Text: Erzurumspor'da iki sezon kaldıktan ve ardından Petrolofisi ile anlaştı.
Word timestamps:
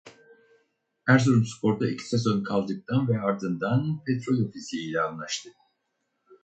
Erzurumspor'da 1.07 1.87
iki 1.89 2.05
sezon 2.09 2.43
kaldıktan 2.43 3.07
ve 3.09 3.21
ardından 3.21 4.03
Petrolofisi 4.07 4.77
ile 4.81 5.01
anlaştı. 5.01 5.49